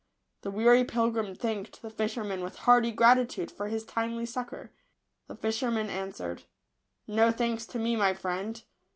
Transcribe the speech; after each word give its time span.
The 0.41 0.49
weary 0.49 0.83
pilgrim 0.83 1.35
thanked 1.35 1.83
the 1.83 1.91
fisherman 1.91 2.41
with 2.43 2.55
hearty 2.65 2.91
gratitude 2.91 3.51
for 3.51 3.67
his 3.67 3.85
timely 3.85 4.25
succour. 4.25 4.71
The 5.27 5.35
fisherman 5.35 5.91
answered," 5.91 6.45
No 7.07 7.29
thanks 7.31 7.67
to 7.67 7.77
me, 7.77 7.95
my 7.95 8.15
friend. 8.15 8.63